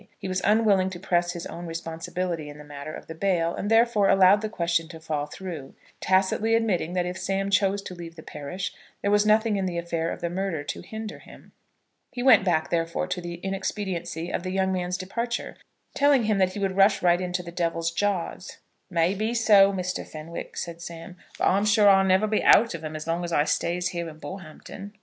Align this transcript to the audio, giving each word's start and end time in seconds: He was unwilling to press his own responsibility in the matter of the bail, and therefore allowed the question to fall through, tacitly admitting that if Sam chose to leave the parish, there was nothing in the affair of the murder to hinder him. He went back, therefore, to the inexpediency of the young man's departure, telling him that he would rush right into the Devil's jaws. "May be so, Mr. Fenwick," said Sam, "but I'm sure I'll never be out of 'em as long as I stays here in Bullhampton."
He 0.17 0.27
was 0.27 0.41
unwilling 0.43 0.89
to 0.89 0.99
press 0.99 1.33
his 1.33 1.45
own 1.45 1.67
responsibility 1.67 2.49
in 2.49 2.57
the 2.57 2.63
matter 2.63 2.91
of 2.91 3.05
the 3.05 3.13
bail, 3.13 3.53
and 3.53 3.69
therefore 3.69 4.09
allowed 4.09 4.41
the 4.41 4.49
question 4.49 4.87
to 4.87 4.99
fall 4.99 5.27
through, 5.27 5.75
tacitly 5.99 6.55
admitting 6.55 6.93
that 6.93 7.05
if 7.05 7.19
Sam 7.19 7.51
chose 7.51 7.83
to 7.83 7.93
leave 7.93 8.15
the 8.15 8.23
parish, 8.23 8.73
there 9.03 9.11
was 9.11 9.27
nothing 9.27 9.57
in 9.57 9.67
the 9.67 9.77
affair 9.77 10.09
of 10.11 10.19
the 10.19 10.29
murder 10.31 10.63
to 10.63 10.81
hinder 10.81 11.19
him. 11.19 11.51
He 12.11 12.23
went 12.23 12.43
back, 12.43 12.71
therefore, 12.71 13.05
to 13.09 13.21
the 13.21 13.35
inexpediency 13.35 14.31
of 14.31 14.41
the 14.41 14.49
young 14.49 14.73
man's 14.73 14.97
departure, 14.97 15.55
telling 15.93 16.23
him 16.23 16.39
that 16.39 16.53
he 16.53 16.59
would 16.59 16.75
rush 16.75 17.03
right 17.03 17.21
into 17.21 17.43
the 17.43 17.51
Devil's 17.51 17.91
jaws. 17.91 18.57
"May 18.89 19.13
be 19.13 19.35
so, 19.35 19.71
Mr. 19.71 20.03
Fenwick," 20.03 20.57
said 20.57 20.81
Sam, 20.81 21.15
"but 21.37 21.45
I'm 21.47 21.63
sure 21.65 21.87
I'll 21.87 22.03
never 22.03 22.25
be 22.25 22.41
out 22.41 22.73
of 22.73 22.83
'em 22.83 22.95
as 22.95 23.05
long 23.05 23.23
as 23.23 23.31
I 23.31 23.43
stays 23.43 23.89
here 23.89 24.09
in 24.09 24.17
Bullhampton." 24.17 24.93